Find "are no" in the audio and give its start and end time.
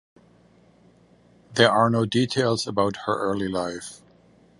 1.69-2.07